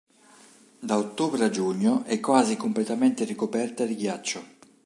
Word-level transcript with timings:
Da 0.79 0.97
ottobre 0.97 1.43
a 1.45 1.51
giugno 1.51 2.05
è 2.05 2.19
quasi 2.19 2.57
completamente 2.57 3.23
ricoperta 3.23 3.85
di 3.85 3.93
ghiaccio. 3.95 4.43